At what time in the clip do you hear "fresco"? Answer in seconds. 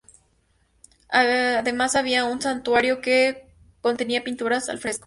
4.79-4.99